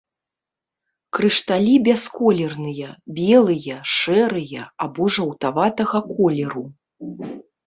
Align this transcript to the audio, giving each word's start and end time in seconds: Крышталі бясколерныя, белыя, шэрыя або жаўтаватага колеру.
Крышталі 1.17 1.75
бясколерныя, 1.87 2.87
белыя, 3.19 3.77
шэрыя 3.97 4.63
або 4.87 5.03
жаўтаватага 5.19 5.99
колеру. 6.15 6.65